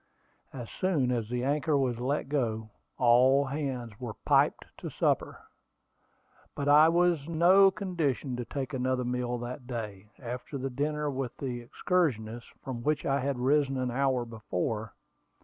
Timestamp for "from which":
12.63-13.05